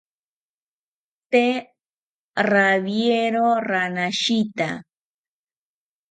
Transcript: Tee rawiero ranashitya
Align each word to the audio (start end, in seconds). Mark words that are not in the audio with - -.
Tee 1.31 1.53
rawiero 2.51 3.45
ranashitya 3.69 4.69